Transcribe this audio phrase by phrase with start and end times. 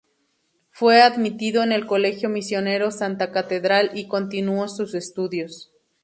[0.71, 5.71] Fue admitido en el Colegio Misionero Santa Catedral y continuó sus estudios.